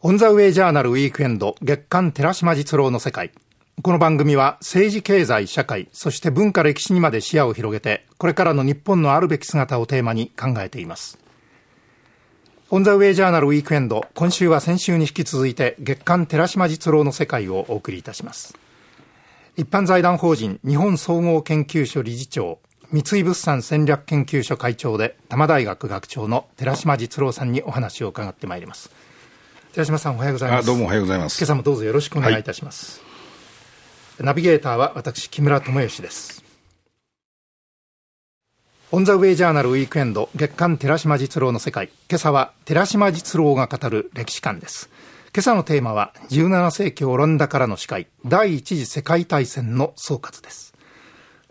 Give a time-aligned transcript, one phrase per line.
[0.00, 3.32] オンザウェイジャーナルウィークエンド月刊寺島実郎の世界。
[3.82, 11.18] この番組は政治経済社会そして文化歴史にまで視野を広げてこれからの日本のあるべき姿をテーマに考えています。
[12.70, 18.56] オンザウェイジャーナルウィークエンド今週は先週に引き続いて月刊寺島実郎の世界をお送りいたします。
[19.56, 22.60] 一般財団法人日本総合研究所理事長
[22.92, 29.07] 三井物産戦略研究所会長で多摩大学学長の寺島実郎さんにお話を伺ってまいります。
[29.72, 30.66] 寺島さんおはようございます。
[30.66, 31.38] どうもおはようございます。
[31.38, 33.02] 今朝もどうぞよろしくお願いいたします、
[34.18, 36.44] はい、ナビゲーターは私木村智義です。
[38.90, 41.90] オンザウェイジャーナルウィークエンド月刊寺島実郎の世界。
[42.08, 44.88] 今朝は寺島実郎が語る歴史観です。
[45.34, 50.74] 今朝のテーマは17世紀オランダからの司会第一次世界大戦の総括です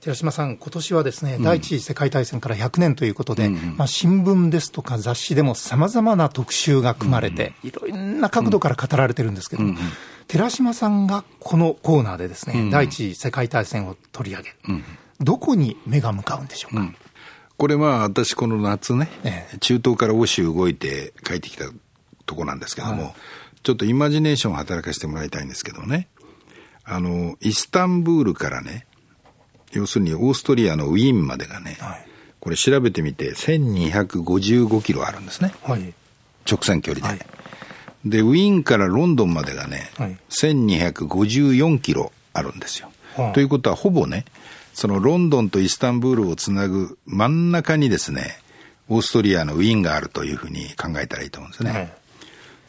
[0.08, 9.78] 寺島さん、今年はですね、うん、第一次世界大戦から100年ということで、うん、まあ、新聞ですとか雑誌でもさまざまな特集が組まれて、いろんな角度から語られてるんですけど、うん、
[10.28, 14.56] 寺島さんがこのコーナーでですね、第一次世界大戦を取り上げる、
[15.20, 16.94] どこに目が向かうんでしょうか？
[17.58, 21.66] これは私この夏ね、ええ、中東から欧州動いて帰ってきた
[22.26, 23.14] とこなんですけども、はい、
[23.62, 26.08] ちょっとイマジネーションを働かせてもらいたいんですけどね、
[26.86, 28.88] あの、イスタンブールからね、
[29.74, 32.06] 要するにオーストリアのウィーンまでがね、はい、
[32.40, 35.54] これ調べてみて1255キロあるんですね。
[35.64, 35.94] はい、
[36.50, 42.92] 直線距離で、はい、で、ウィーンからロンドンまでがね、はい、1254キロあるんですよ。
[43.34, 44.26] ということはほぼね、
[44.74, 48.40] そのロンドンとイスタンブールをつなぐ真ん中にですね、
[48.90, 51.94] オーストリアのウィーンがあるというふうに考えたらいいと思うんですね。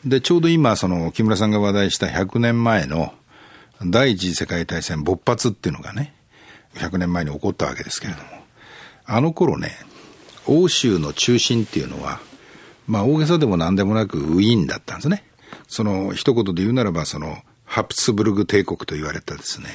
[0.04, 3.12] で、ちょうど今、その木村さんが話題した100年前の
[3.84, 6.14] 第一次世界大戦勃発っていうのがね、
[6.78, 8.24] 100年前に起こったわけですけれども、
[9.06, 9.72] あの頃ね、
[10.46, 12.20] 欧州の中心っていうのは、
[12.86, 15.24] まあ大げさでも何でもなくウィーンだったんですね。
[15.66, 19.68] その一言で言うならば、そのハプスブルグ帝国と言われたですね、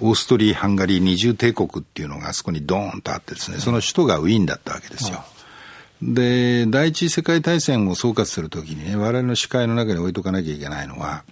[0.00, 5.24] オーストリー・ハンガリー二重帝国っていうのがあそこにドーンとあってですね、その首都がウィーンだったわけですよ。
[6.02, 11.24] で、第一次世界大戦を総括するときにね、我々の視界の中に置いとかなきゃいけないのは、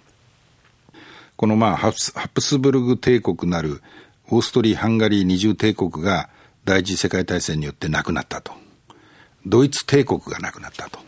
[1.35, 1.91] このまあハ
[2.33, 3.81] プスブルグ帝国なる
[4.29, 6.29] オーストリー・ハンガリー二重帝国が
[6.63, 8.53] 第一次世界大戦によってなくなったと。
[9.45, 10.99] ドイツ帝国がなくなったと。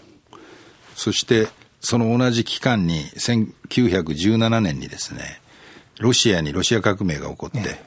[0.96, 1.48] そして、
[1.82, 5.42] その同じ期間に1917年にですね、
[6.00, 7.80] ロシアにロシア革命が起こって、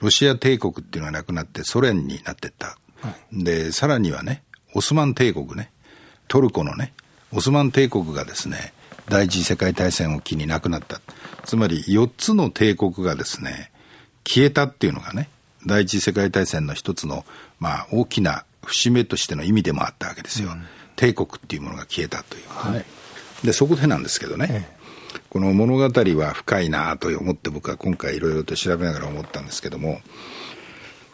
[0.00, 2.76] ロシア帝国っていうのがなくなってソ連になっていった。
[3.32, 4.42] で、さらにはね、
[4.74, 5.70] オスマン帝国ね、
[6.26, 6.94] トルコのね、
[7.32, 8.72] オスマン帝国がですね、
[9.08, 11.00] 第一次世界大戦を機になくなった。
[11.44, 13.70] つまり4つの帝国がですね、
[14.26, 15.28] 消えたっていうのがね、
[15.66, 17.24] 第一次世界大戦の一つの、
[17.58, 20.50] まあ、大きな節目としての意味でもあったわけですよ。
[20.50, 22.84] うん、帝国っていうものが消えたという、はい、
[23.44, 24.68] で、そこでなんですけどね、え
[25.14, 30.00] え、この物語は深いなと思って僕は今回いろいろと調べながら思ったんですけども、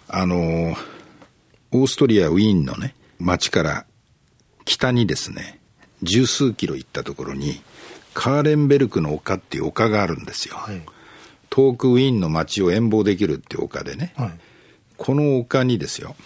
[0.08, 0.76] あの、
[1.72, 3.86] オーストリア・ウィーンのね、町から
[4.64, 5.60] 北にですね、
[6.02, 7.62] 十数キロ行ったところに、
[8.14, 10.56] カーレンベルクの丘っていう丘があるんですよ。
[10.56, 10.82] はい
[11.50, 14.32] 遠くウィーンの街を遠望できるっていう丘でね、はい、
[14.96, 16.16] この丘にですよ、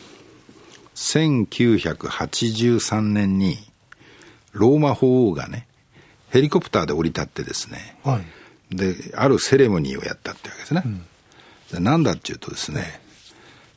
[0.94, 3.56] 1983年に
[4.52, 5.66] ローマ法王がね、
[6.30, 8.20] ヘリコプターで降り立ってですね、は
[8.70, 10.82] い、で、あるセレモニーをやったってわけですね。
[11.72, 13.00] うん、なんだっていうとですね、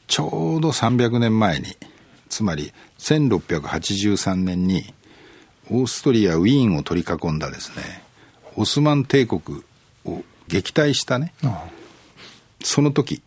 [0.07, 1.77] ちょうど300年前に、
[2.29, 4.93] つまり1683年に、
[5.69, 8.03] オーストリア・ウィーンを取り囲んだですね、
[8.55, 9.63] オスマン帝国
[10.05, 11.33] を撃退したね、
[12.63, 13.21] その時、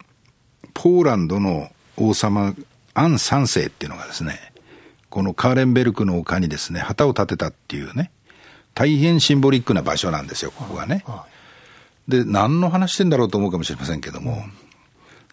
[0.74, 2.54] ポーランドの王様、
[2.94, 4.52] アン三世っていうのがですね、
[5.08, 8.10] このカーレンベルクの丘にですね、旗を立てたっていうね、
[8.74, 11.04] 大変シンボリックな場所なんですよ、ここがね。
[12.08, 14.44] で、何の話してんだろうと思うかもしれませんけども、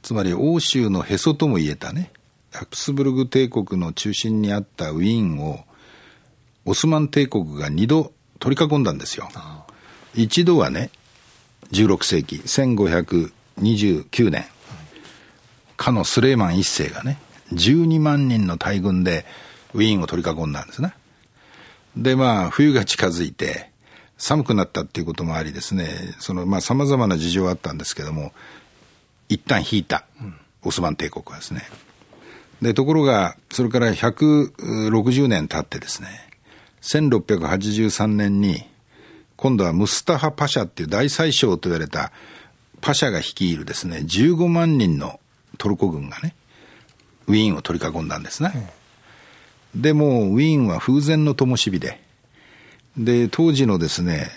[0.01, 2.11] つまり欧州のへそとも言えたね、
[2.51, 5.63] ハプスブルグ帝国の中心にあったウィーンを、
[6.65, 9.29] オスマン帝国が二度取り囲んだんですよ。
[10.15, 10.89] 一度はね、
[11.71, 14.45] 16世紀、1529年、
[15.75, 17.19] かのスレーマン一世がね、
[17.53, 19.25] 12万人の大軍で
[19.73, 20.93] ウィーンを取り囲んだんですね。
[21.95, 23.69] で、まあ、冬が近づいて、
[24.17, 28.33] 寒くなったっていうこともありですね、その、まあ、様々な事情があったんですけども、
[29.29, 30.05] 一旦引いた、
[30.63, 31.63] オスマン帝国はですね。
[32.61, 36.07] で、ところが、それから160年経ってですね、
[36.81, 38.65] 1683年に、
[39.37, 42.11] 今度はムスタハ・パシャっていう大宰相と言われた
[42.81, 45.19] パシャが率いるですね、15万人の
[45.57, 46.35] トルコ軍がね、
[47.27, 48.69] ウィーンを取り囲んだんですね。
[49.75, 52.01] うん、でも、ウィーンは風前の灯火で、
[52.97, 54.29] で、当時のですね、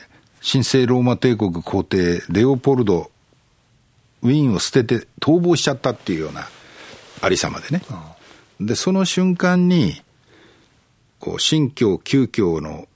[0.43, 3.11] 神聖ローマ帝国皇帝レオポルド
[4.23, 6.49] ウィーンを捨てて逃亡しちゃったっていうような
[7.23, 7.83] ありさまでね、
[8.61, 10.03] でその瞬間に
[11.19, 12.89] こう新教旧教の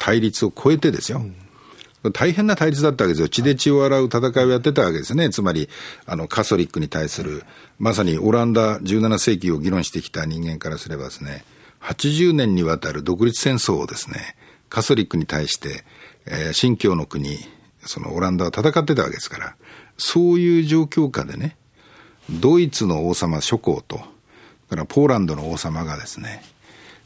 [0.00, 1.22] 対立を超えてですよ、
[2.12, 3.28] 大変な対立だったわけですよ。
[3.28, 5.28] 血で血を洗う戦いをやってたわけですね。
[5.30, 5.68] つまり
[6.06, 7.44] あのカソリックに対する
[7.78, 11.44] まさにオランダ17世紀を議論してきた人間からすればですね。
[11.82, 14.36] 80年にわたる独立戦争をですね
[14.68, 15.84] カソリックに対して、
[16.26, 17.38] えー、新教の国
[17.80, 19.56] そのオランダは戦ってたわけですから
[19.96, 21.56] そういう状況下でね
[22.30, 23.98] ドイツの王様諸侯と
[24.68, 26.42] からポーランドの王様がですね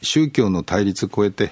[0.01, 1.51] 宗教の対立を超えて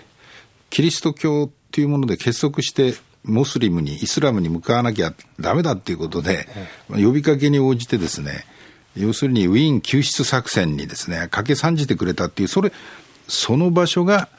[0.73, 6.47] キリスト教っていうもので結束してモスリムにイスラムに向かわなきゃダメだっていうことで、
[6.89, 8.43] 呼びかけに応じてですね
[8.95, 12.71] 要するにウィーン救出作戦にですね掛け算じてくれたっていうそれ
[13.27, 14.29] その場所が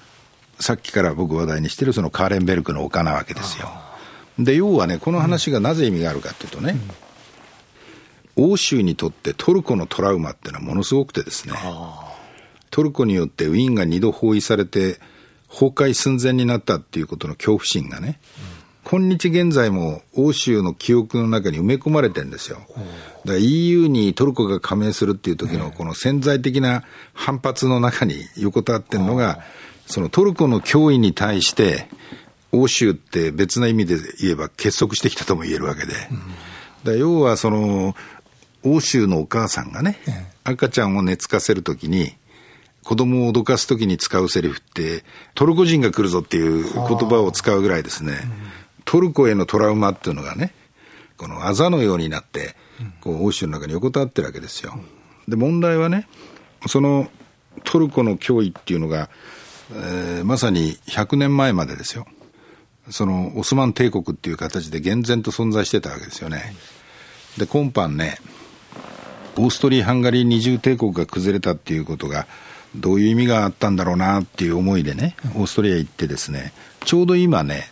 [0.58, 3.70] さっきから僕話題にしてるそのカーレンベルクの丘なわけですよ。
[4.36, 6.76] で要はねこの話がなぜ意味があるかっていうとね、
[8.34, 11.54] うん、欧州にとってトルコのトラウマっていうのはものすごくてですね
[12.72, 14.98] トルコによってウィーンが2度包囲されて
[15.54, 18.18] 崩壊寸前になったっていうことの恐怖心がね、
[18.84, 22.58] うん、今日現在も欧州の記憶の中に埋め込まれてるんですよ。
[22.68, 22.82] だか
[23.24, 29.42] ら EU にトルコが加盟するっていう時のこの潜在的な反発の中に横たわってるのが、
[29.86, 31.88] そのトルコの脅威に対して、
[32.52, 35.92] 欧州って別な意味で言えば結束してきたとも言えるわけで。
[36.84, 37.94] だ要はその、
[38.62, 39.98] 欧州のお母さんがね、
[40.42, 42.14] 赤ちゃんを寝つかせるときに、
[42.84, 45.04] 子供を脅かすときに使うセリフって、
[45.34, 48.14] トルコ人が来るぞっていう言葉を使うぐらいですね、
[48.84, 50.52] トルコへのトラウマっていうのがね、
[51.16, 52.54] このあざのようになって、
[53.00, 54.78] こう欧州の中に横たわってるわけですよ。
[55.26, 56.06] で、問題はね、
[56.66, 57.08] その
[57.64, 59.08] トルコの脅威っていうのが、
[59.72, 62.06] えー、まさに100年前までですよ。
[62.90, 66.54] そのオスマン帝国っていう形で厳然と存在してたわけですよね。
[67.38, 68.18] で、今般ね、
[69.36, 72.26] オーストリー・ハンガリー二重帝国が崩れたっていうことが、
[72.76, 76.52] どういう意味があったんだろうなっていう思いでね、オーストリア行ってですね、
[76.84, 77.70] ちょうど今ね、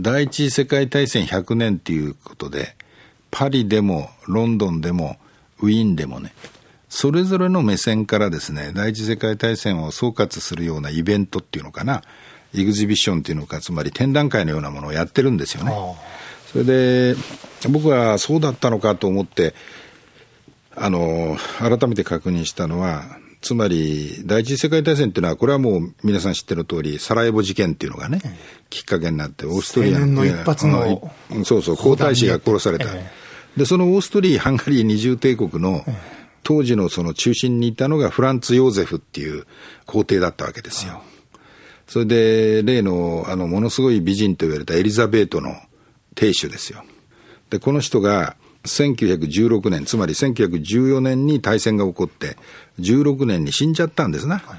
[0.00, 2.76] 第一次世界大戦100年っていうことで、
[3.30, 5.16] パリでもロンドンでも
[5.60, 6.32] ウィーンでもね、
[6.88, 12.02] それぞれの目線からですね、第一次世界大戦を総括するようなイベントっていうのかな、
[12.54, 15.72] エグジビションっていうのか、つまり展覧会のようなものをやってるんですよね。
[16.52, 17.16] それで、
[17.70, 19.54] 僕はそうだったのかと思って、
[20.76, 23.04] あの、改めて確認したのは、
[23.42, 28.20] つまり、第一次世界大戦っていうのは、これはもう皆さん知ってる通り、サラエボ事件っていうのがね、
[28.70, 31.12] きっかけになって、オーストリアの一発の、
[31.44, 32.86] そうそう、皇太子が殺された。
[33.56, 35.84] で、そのオーストリー、ハンガリー二重帝国の、
[36.44, 39.44] 当時のその中心にいたのがフランツ・ヨーゼフっていう
[39.86, 41.02] 皇帝だったわけですよ。
[41.88, 45.56] それで、例の、あの、ものすごい美人と言われたエリザベートの
[46.14, 46.84] 亭主ですよ。
[47.50, 52.36] で、この人が、1916年、つまり1914年に大戦が起こって、
[52.80, 54.38] 16年に死んじゃったんですな。
[54.38, 54.58] はい、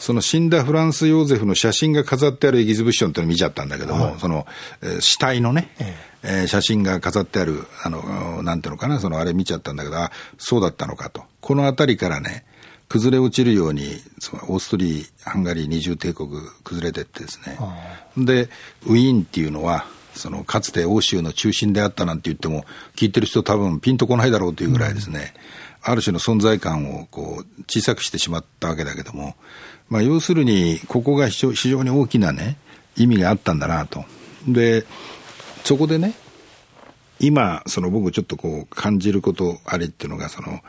[0.00, 4.46] その死んだフランス・ヨーゼフの写真が飾ってあるエギズビションっていうのを見ちゃったんだけども、はい、その、
[4.82, 11.22] えー、死体のね、ええー、写真が飾ってある、あの、なんていうのかな、そのあれ見ちゃったんだけど、あ、そうだったのかと。
[11.40, 12.44] このあたりからね、
[12.88, 16.30] 崩れ落ちるように、そのオーストリー、ハンガリー二重帝国
[16.64, 17.58] 崩れてってですね。
[18.16, 18.48] で、
[18.86, 22.64] ウィーンっていうのは、そのかつて欧州の中心であったなんて言っても、
[22.96, 25.34] 聞いてる人多分ピンとこないだろうというぐらいですね、
[25.86, 29.36] うん、ある種の存在感をこう小さくしてしまったわけだけども、
[29.88, 32.56] まあ、要するに、ここが非常に大きなね、
[32.96, 34.04] 意味があったんだなと。
[34.48, 34.84] で、
[35.64, 36.14] そこでね、
[37.20, 40.60] 今、その僕ちょっとこう感じることありっていうのが、その、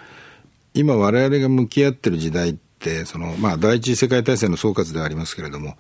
[0.74, 5.78] 今我々が向き合ってる時代って、その、まあ第一次世界大戦の総括ではありますけれども、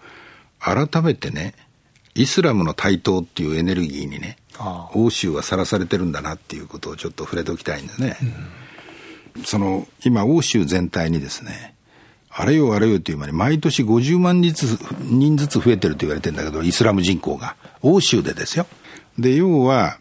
[0.59, 1.53] 改めてね、
[2.15, 4.37] イスラムの台頭っていうエネルギーにね、
[4.93, 8.17] 欧州はさらされてるんだなっていうことをちょっと触れておきたいんですね。
[9.35, 11.75] うん、その、今欧州全体にですね、
[12.29, 17.55] あれよあれよという間に毎年50万人ずつ人ずつ増えてると言われてるんだけど、イスラム人口が。
[17.81, 18.65] 欧州でですよ。
[19.19, 19.99] で、要は、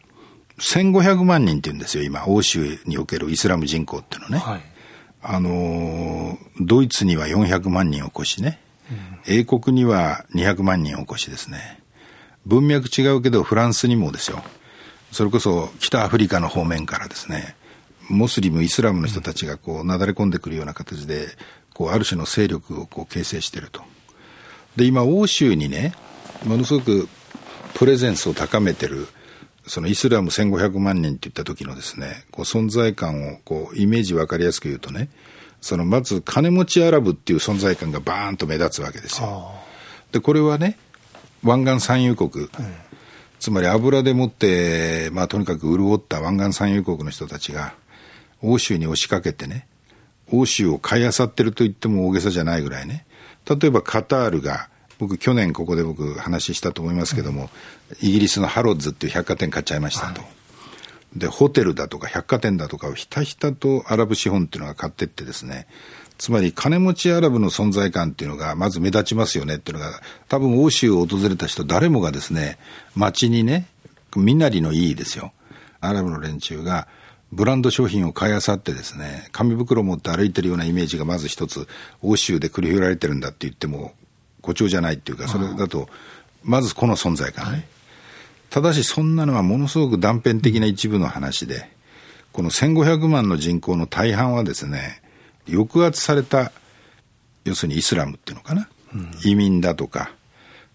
[0.59, 4.39] 1500万人って言うんですよ、今、欧州におけるイスラム人口っていうのね。
[4.39, 4.61] はい、
[5.21, 11.84] あの、ドイツには400万人を超しね、うん、英国には200万人を超しですね。
[12.47, 14.43] 文脈違うけど、フランスにもですよ。
[15.13, 17.57] それこそ北アフリカの方面からですね、
[18.09, 21.29] モスリム、イスラムの人たちがこう、なだれ込んでくるような形で、
[21.73, 23.83] こう、ある種の勢力をこう形成していると。
[24.77, 25.95] で、今、欧州にね、
[26.45, 27.09] ものすごく
[27.75, 29.09] プレゼンスを高めてる、
[29.67, 35.09] そのイスラム1500万人って言った時のですね、こう存在感をこうイメージ分かりやすく言うとね、
[35.61, 39.53] そのまず金持ちアラブっていう存在感がバーンと目立つわけですよ。
[40.13, 40.79] で、これはね、
[41.45, 42.49] 湾岸産油国、
[43.39, 47.75] つまり油でもって、まあ、とにかく潤った湾岸産油国の人たちが
[48.43, 49.67] 欧州に押しかけてね
[50.33, 53.07] 欧州を買い漁ってると言っても大げさじゃないぐらいね。
[53.49, 57.51] 例えばカタールが僕去年ここで僕話したと思いますけども、
[58.01, 60.29] イギリスのハロッズっていう百貨店買っちゃいましたと、は
[61.17, 65.67] い、でホテルだとか百貨店だとかをひたひたとアラブ資本っていうのが買ってってですね
[66.19, 72.59] つまり金持ちアラブの存在感っていうのがまず目立ちますよねっていうのが多分欧州を訪れた人誰もがですね
[72.95, 73.67] 街にね
[74.17, 75.33] 身なりのいいですよ。
[75.81, 76.87] アラブの連中が
[77.33, 81.67] ブランド商品を買いあさってですね紙袋を持って歩いてるようなイメージがまず一つ
[82.01, 83.93] 欧州で繰り広げられてるんだって言っても
[84.41, 85.89] 誇張じゃないっていうかそれだと
[86.43, 87.65] まずこの存在感ね、はい、
[88.51, 91.69] ただしそんなのはものすごく断片的な一部の話で
[92.33, 95.03] この1500万の人口の大半はですね
[95.49, 96.53] 抑圧された
[97.45, 100.13] 要するにイスラムっていうのかな、うん、移民だとか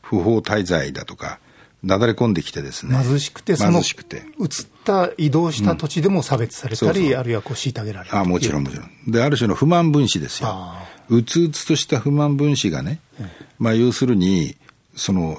[0.01, 1.39] 不法滞在だとか
[1.83, 2.97] なだれ込んできてですね。
[3.01, 4.17] 貧しくて貧しくて。
[4.38, 4.47] 移っ
[4.83, 7.19] た移動した土地でも差別されたり、うん、そうそう。
[7.19, 8.89] あるいはこう虐げられるあもちろんもちろん。
[9.07, 10.73] である種の不満分子ですよ。
[11.09, 14.57] うつうつとした不満分子がね、うん、まあ要するに
[14.95, 15.38] その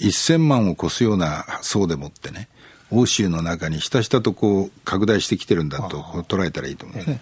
[0.00, 2.48] 1000万を超すような層でもってね
[2.90, 7.20] 欧州の中にひたひたとこう拡大してきてるんだと捉えたらいいと思うんですね。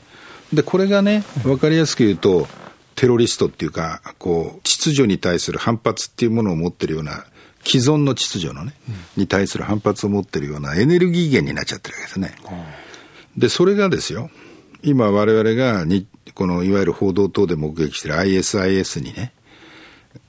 [0.53, 2.49] で、これがね、わかりやすく言うと、
[2.95, 7.27] テロリストっていうか、こう、秩序に対する反発っていうものを持ってるような、
[7.65, 8.73] 既存の秩序のね、
[9.17, 12.35] に対する反発を持ってるようなエネルギー源になっちゃってるわけですね。
[13.37, 14.31] で、それがですよ、
[14.83, 19.33] 今我々がに、このいわゆる報道等で目撃してる ISIS にね、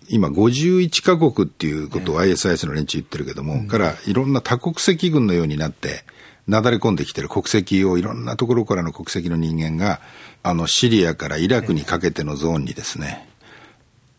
[0.10, 6.04] 今51カ国っていうことを ISIS の連中言ってるけども、からいろんな多国籍軍のようになって、
[6.50, 10.02] なだれ込んできてる国籍をいろんなところからの国籍の人間が、
[10.42, 13.30] あの、シリアからイラクにかけてのゾーンにですね、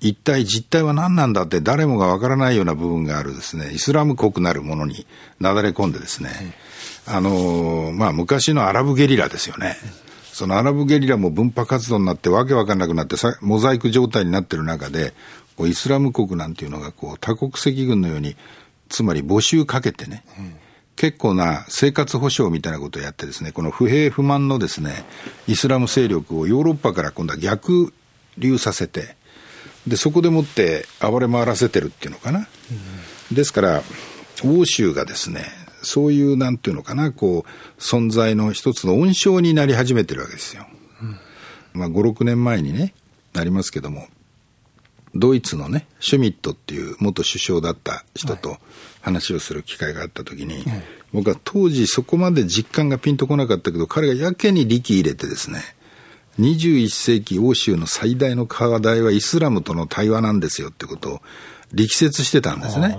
[0.01, 5.07] 一体実態は何なんだって誰もがわからないような部分があるですね、イスラム国なるものに
[5.41, 6.31] なだれ込んでですね、
[7.05, 9.77] あの、まあ、昔のアラブゲリラですよね。
[10.33, 15.13] そのアラブゲリラも分派活動になってわけわかんなくなってモザイク状態になってる中で、
[15.67, 18.37] イスラム国なんていうのがこう多国籍軍のように、
[18.89, 20.55] つまり募集かけてね、うん
[21.01, 25.07] 結構な生活保障みたいなことをやってですね、この不平不満のですね、
[25.49, 27.95] イスラム勢力をヨーロッパから今度は逆
[28.37, 29.17] 流させて、
[29.87, 32.49] で、そこでもって暴れ回らせてるっていうのかな。
[33.33, 33.83] ですから、
[34.45, 35.47] 欧州がですね、
[35.83, 40.67] そういうなんていうのかな、こう、存在の一つの温床になり始めてるわけですよ。
[41.01, 41.19] うん、
[41.81, 42.93] まあ、5、6年前にね、
[43.33, 44.07] なりますけども、
[45.15, 48.59] ドイツのね、シュミットっていう元首相だった人と
[49.01, 55.61] 話をする機会があった時に、はい、僕は当時そこまで実感がピンとこなかったけど、彼がやけに力入れてですね、
[56.39, 61.21] 21世紀欧州の最大の課題はイスラムとの対話なんですよってことを
[61.73, 62.99] 力説してたんですね。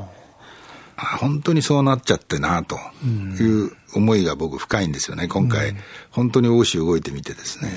[0.97, 5.75] あ本当にそうなっちゃってなという思いが僕深いんですよね、今回、
[6.11, 7.71] 本当に欧州動いてみてですね。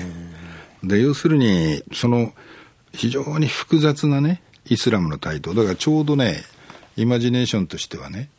[0.83, 2.33] で、要するに、その、
[2.95, 5.53] 非常に複雑なね、イスラムの台頭。
[5.53, 6.43] だからちょうどね、
[6.97, 8.29] イマジネーションとしてはね、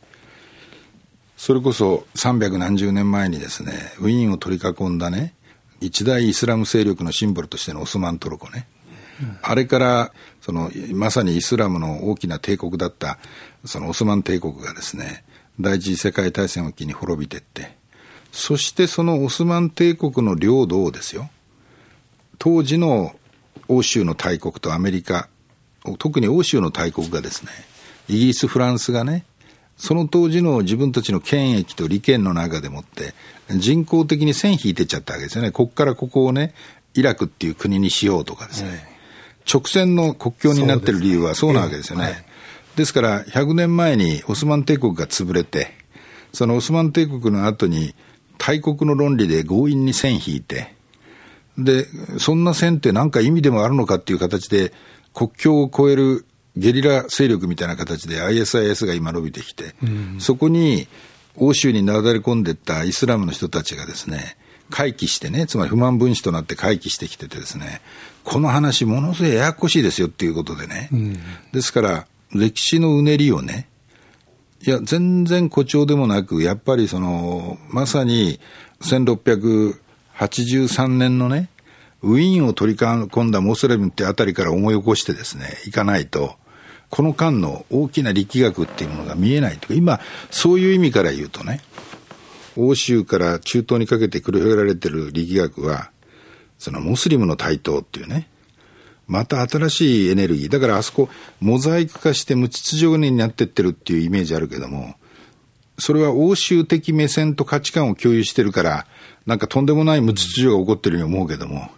[1.37, 5.35] それこそ300何十年前にですね、ウィーンを取り囲んだね、
[5.79, 8.67] 一大イスラム勢力のシンボルとしてのオスマントルコね。
[9.21, 10.11] うん、あれから、
[10.41, 13.19] その、まさにイスラムの大きな帝国だった、
[13.65, 15.23] そのオスマン帝国がですね、
[15.59, 17.77] 第一次世界大戦を機に滅びてって、
[18.31, 21.29] そしてそのオスマン帝国の領土をですよ、
[22.39, 23.15] 当時の
[23.67, 25.29] 欧州の大国とアメリカ、
[25.99, 27.51] 特に欧州の大国がですね、
[28.09, 29.25] イギリス、フランスがね、
[29.77, 33.13] その当時の自分たちの権益と利権の中でもって、
[33.49, 35.51] 人工的に線引いてっちゃったわけですよね。
[35.51, 36.53] ここからここをね、
[36.95, 38.97] イラクっていう国にしようとかですね。
[39.51, 42.05] 直線の国境になってる理由はそうなわけですよね。
[42.05, 42.25] ですはい、
[42.77, 45.71] ですから、100年前にオスマン帝国が潰れて、
[46.33, 47.93] そのオスマン帝国の後に
[48.37, 50.75] 大国の論理で強引に線引いて、
[51.57, 51.87] で、
[52.19, 54.73] そんな線って何か意味でもあるのかっていう形で、
[55.13, 60.87] 国境を越えるゲリラ勢力みたいな形で ISIS が今伸びてきて、うん、そこに
[61.35, 64.37] 欧州になだれ込んでいったイスラムの人たちがですね、
[64.69, 67.81] 回帰してね、つまり不満分子となって回帰してきててですね、
[68.23, 71.19] この話ものすごいややこしいですよっていうことでね、うん、
[71.53, 73.69] ですから歴史のうねりをね、
[74.65, 78.39] いや、全然誇張でもなく、やっぱりその、まさに
[80.17, 81.49] 83年のね、
[82.01, 86.35] ウィーンを取り込んだモスレムってあたりから思い起こしてですね、いかないと、
[86.89, 89.99] この間の大きな力学っていうものが見えないという今、
[90.31, 91.61] そういう意味から言うとね、
[92.55, 95.91] 欧州から中東にかけて繰り広げられてる力学は、
[96.57, 98.27] そのモスリムの台頭っていうね、
[99.05, 100.49] また新しいエネルギー。
[100.49, 101.09] だからあそこ、
[101.39, 104.95] モザイク化して無秩序になってってるっていうイメージあるけども、
[105.79, 108.87] それは欧州的目線と価値観を共有してるから、
[109.27, 111.69] なんかとんでもない無秩序が起こってるように思うけども、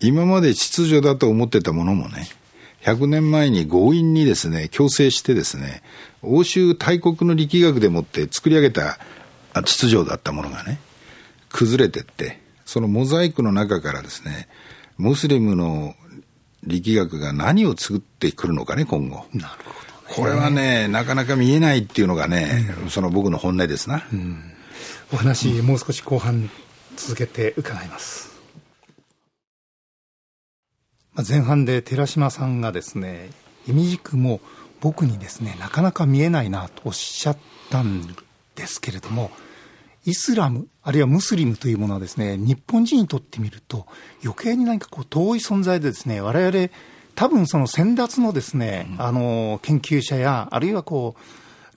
[0.00, 2.26] 今まで秩序だと思ってたものもね、
[2.82, 5.82] 100年前に強引にですね、強制してですね、
[6.22, 8.98] 欧州大国の力学でもって作り上げた
[9.54, 10.80] 秩序だったものがね、
[11.50, 14.48] 崩れてって、そのモザイクの中からですね、
[14.98, 15.94] ムスリムの
[16.64, 19.26] 力学が何を作ってくるのかね、今後。
[19.32, 19.72] なるほ
[20.08, 24.06] ど、ね、これはね、なかなか見えないっていうのがね、うん、その僕の本音ですな。
[24.12, 24.52] うん、
[25.12, 26.50] お話、もう少し後半
[27.00, 28.38] 続けて伺います。
[31.26, 33.30] 前半で寺島さんがですね、
[33.66, 34.40] 意味軸も
[34.80, 37.38] 僕にですね、なかなか見えないなとおっしゃっ
[37.70, 38.06] たん
[38.54, 39.30] ですけれども、
[40.04, 43.86] イスラム、あるいはムスリムというものはですね、日本人にとってみると、
[44.22, 46.68] 余計に何かこう遠い存在でですね、我々、
[47.14, 51.16] 多分その先達のですね、うん、あの、研究者や、あるいはこ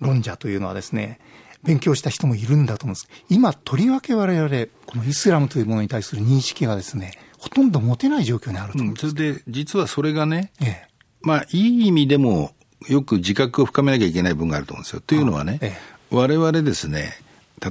[0.01, 1.19] う、論者というのはですね、
[1.63, 3.08] 勉強した人もいるんだと思うんです。
[3.29, 4.50] 今、とりわけ我々、
[4.86, 10.88] このイスラムというものに対する認識がですね、ほとんど持てない状況にあると思うんです、うん、それで、実はそれがね、ええ、
[11.22, 12.51] まあ、いい意味でも、
[12.89, 15.01] よく自覚を深めなきゃいけない部分があると思うんですよ。
[15.05, 17.13] というのはね、ええ、我々ですね、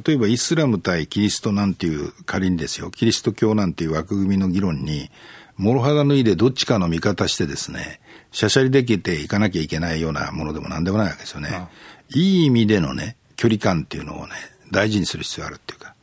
[0.07, 5.11] 例えばイスラム対キリストなんていう仮にですよ、キリスト教なんていう枠組みの議論に、
[5.59, 11.51] 諸肌脱いでどっちかの味方してですね、しゃしゃりできていかなきゃいけないようなものでもなんでもないわけですよね。
[11.53, 11.69] ああ
[12.15, 14.35] いい意味でのね、距離感っていうのをね、
[14.71, 15.97] 大事にする必要があるっていうか、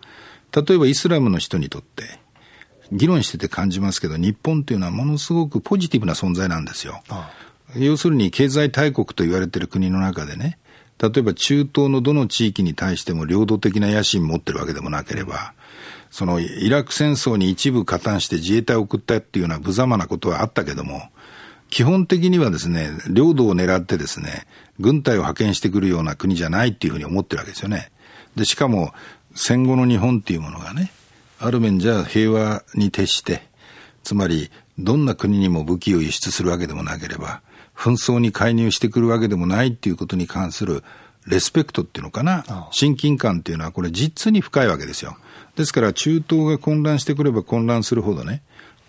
[0.62, 2.19] 例えばイスラムの人にとって、
[2.91, 7.01] 議論してて感じますけど、日本っていうのはものすごくポジティブな存在なんですよ。
[7.08, 7.31] あ
[7.74, 10.58] あ要するに経済大国と言われてる国の中でね、
[11.01, 15.53] 例えば中東のどの地域に対しても領土的な野心持ってるわけでもなければ、
[16.12, 21.03] そのイラク戦争に一部加担して自衛隊を送ったっていうような無様なことはあったけども、
[21.69, 24.46] 基本的にはですね、領土を狙ってですね、
[24.79, 27.91] 軍隊を派遣してくるような国じゃないっていうふうに思ってるわけですよね。
[28.36, 28.93] で、しかも
[29.36, 30.91] 戦後の日本っていうものがね、
[31.39, 33.43] ある面じゃ平和に徹して、
[34.03, 37.41] つまりどんな国にも武器を輸出するわけでもなければ、
[37.75, 40.84] 紛争に介入してくるわけでもないっていうことに関する
[41.27, 45.17] レスペクトっていうのかな、親近感っていうのはこれ実に深いわけですよ。
[45.56, 48.41] ですから中東が混乱してくれば混乱するほどね、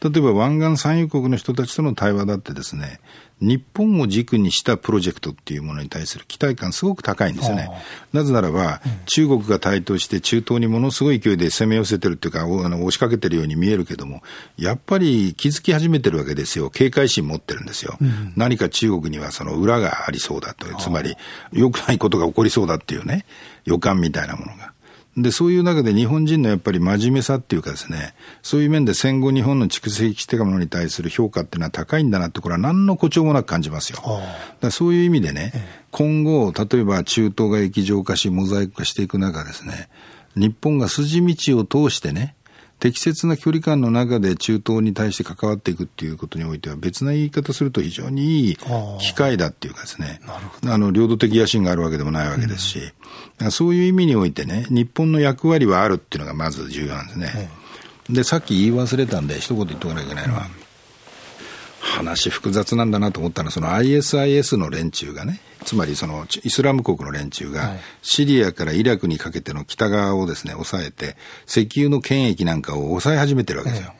[0.03, 3.01] 例えば湾岸産油国の人たちとの対話だってですね、
[3.41, 7.71] 日本を軸にしたプロジェクトっていうものに対する期待感すごく高いんですよね。
[8.13, 14.23] なぜならば、うん、中国が台頭して中東にものすごい勢いで攻め寄せてるっていうか、あの押しかけてるように見えるけども、
[14.57, 16.71] やっぱり気づき始めてるわけですよ。
[16.71, 17.97] 警戒心持ってるんですよ。
[18.01, 20.67] うん、何か中国にはその裏がありそうだと。
[20.77, 21.17] つまり、
[21.53, 23.27] 良くないことが起こりそうだっていうね、
[23.65, 24.73] 予感みたいなものが。
[25.17, 33.99] で、そういう中で日本人のやっぱり真面目さっていうかですね、そういう面で戦後日本の蓄積してたものに対する評価っていうのは高いんだなって、これは何の誇張もなく感じますよ。
[34.61, 35.53] だそういう意味でね、
[35.91, 39.89] 今後、例えば中東が液状化し、モザイク化していく中ですね、
[40.37, 42.37] 日本が筋道を通してね、
[42.81, 48.57] 適切な距離感の中で中東に対して関わっていくっていうことにおいては別な言い方すると非常にいい
[48.99, 50.21] 機会だっていうかですね、
[50.67, 52.81] あの、領土的野心があるわけでもないわけですし、
[53.41, 57.51] うん、そういう意味においてね、日本の役割はあるっていうのがまず重要なんですね。
[58.09, 60.60] うん、で、さっき言い忘れたんで一言言っとかなきゃいけないのは、うん
[61.81, 71.17] 話複雑なんだなと思ったのは、その ISIS の連中がね、つまりそのイスラム国の連中が、シリアからイラクにかけての北側をですね、抑えて、
[71.49, 73.93] 石油の権益なんかを抑え始めてるわけですよ。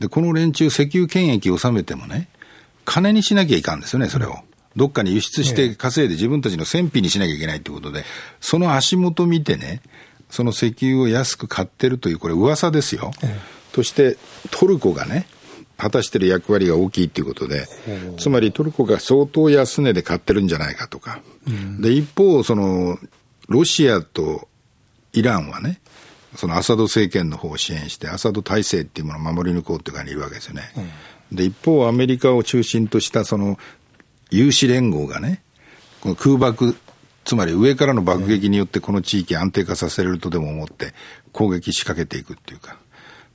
[0.00, 2.28] で、この連中、石油権益を収めてもね、
[2.84, 4.38] 金にしなきゃいかんですよね、それを。
[4.76, 8.04] どっかに輸出して稼いで自分たちの戦費にしなきゃいけないということで、
[8.40, 9.82] その足元見てね、
[10.30, 13.12] その石油を安く買ってるという、これ噂ですよ。
[13.74, 14.16] そして
[14.50, 15.26] トルコがね、
[15.80, 17.66] 果たしている役割が大きいということで、
[18.18, 22.98] つまりトルコが相当安値で買ってるんじゃないかとか、うん、で一方、その
[23.48, 24.48] ロシアと
[25.12, 25.80] イランはね、
[26.36, 30.72] そのアサド政権の方を支援して、アサド体制っていうものを守り抜こうっていう感じにいるわけですよね。
[31.30, 33.58] うん、で、一方、アメリカを中心としたその
[34.30, 35.42] 有志連合がね、
[36.00, 36.76] この空爆、
[37.24, 40.94] つまり上からの爆撃によってこの地域安定化させれるとでも思って
[41.32, 42.78] 攻撃仕掛けていくっていうか、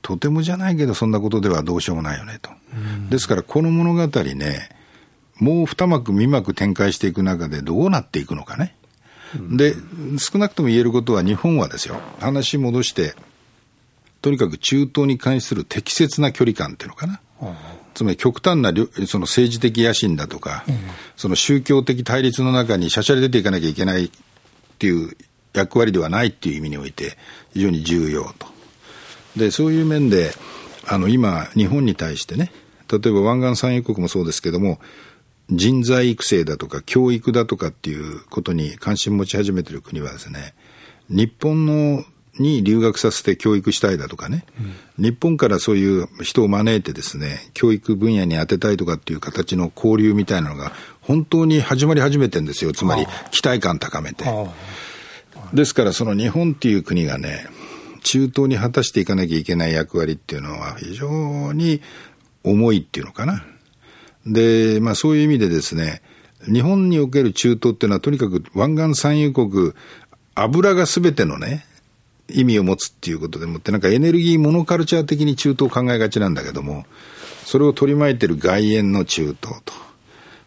[0.06, 2.50] とてもじゃないけど、そんなことではどうしようもないよねと。
[3.10, 4.68] ですから、この物語ね、
[5.40, 8.76] もう二幕、三幕展開していく中でどうなっていくのかね。
[9.50, 9.74] で、
[10.18, 13.16] 少なくとも言えることは日本はですよ、話戻して、
[14.22, 17.20] とにかく中東に関する適切な距離感っていうのかな。
[17.94, 18.72] つまり極端な
[19.08, 20.64] その政治的野心だとか、
[21.16, 24.10] その宗教的対立の中にしゃしゃり出ていかなきゃいけないっ
[24.78, 25.16] ていう
[25.52, 27.18] 役割ではないっていう意味において
[27.52, 28.54] 非常に重要と。
[29.36, 30.32] で、そういう面で、
[30.86, 32.52] あの、今、日本に対してね、
[32.90, 34.78] 例えば湾岸産油国もそうですけども、
[35.50, 40.54] 人材育成だとか教育だとかっていうことに関心持ち始めている国はですね、
[41.08, 42.04] 日本の
[42.38, 44.44] に留学させて教育したいだとかね、
[44.98, 52.72] うん、日本からそういう人を招いてですね、教育分野に当てたいとかっていう形の交流みたいなのが本当に始まり始めてんですよ。
[52.72, 54.24] つまり期待感高めて。
[55.54, 57.46] ですからその日本っていう国がね、
[58.06, 61.82] 中東に果たしていかなきゃいけない役割っていうのは非常に
[62.44, 63.44] 重いっていうのかな。
[64.24, 66.02] で、まあそういう意味でですね、
[66.44, 69.72] 日本における中東っていうのはとにかく湾岸産油国、
[70.36, 71.66] 油が全てのね、
[72.28, 76.86] 意味を持つっていうことでもって、なんかエネルギーモノカルチャー的に中東を考えがちなんだけども、
[77.44, 79.72] それを取り巻いてる外縁の中東と、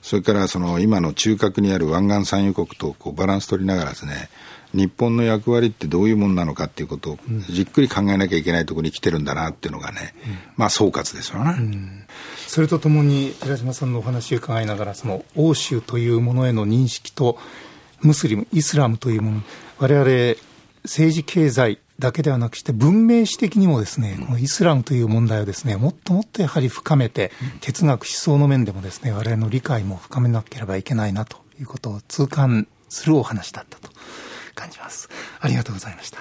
[0.01, 4.29] それからその今の中核にある湾岸産油国とこうバランス取りながらですね、
[4.73, 12.03] 日本の役割ってどういうものなのかっていうことをじっくり考えなきゃいけないところに来てるんだなっていうのがね、うん、まあ総括ですよね、うん、
[12.47, 17.37] それとともに寺島さんのお話を伺いながらその欧州というものへの認識と
[18.01, 19.41] ムスリムイスラムというもの
[19.79, 20.35] 我々
[20.83, 33.89] 政治経済だけではなくして文明史的にもですね、このイスラムという問題をですね、もっともっとやはり深めて、哲学思想の面でもですね、我々の理解も深めなければいけないなということを痛感するお話だったと
[34.55, 35.09] 感じます。
[35.39, 36.19] ありがとうございました。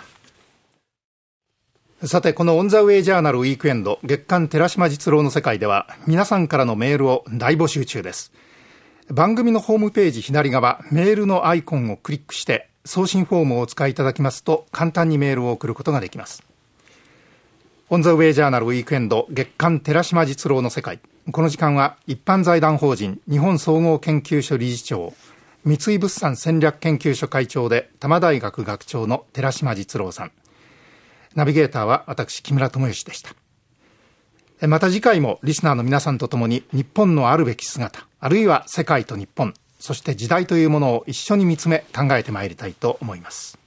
[2.07, 8.33] さて、このオンザウェイジャーナルウィークエンド月刊寺島実郎の世界では皆さんからのメールを大募集中です。
[9.11, 16.45] 番組のホームページ左側メールのアイコンをクリックして送信フォームをお使いいただきますと簡単にメールを送ることができます。
[17.91, 21.01] オンザウェイジャーナルウィークエンド月刊寺島実郎の世界。
[21.33, 25.15] この時間は一般財団法人日本総合研究所理事長
[25.65, 30.33] 三井物産戦略研究所会長で多摩大学学長の寺島実郎さん。
[31.35, 33.35] ナビゲーターは私木村智義でした。
[34.67, 43.59] また次回もリスナーの皆さんとともに日本のあるべき姿あるいは世界と日本そして時代というものを一緒に見つめ考えてまいりたいと思います。